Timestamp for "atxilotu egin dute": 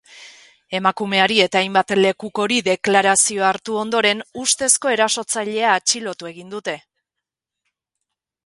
5.81-6.77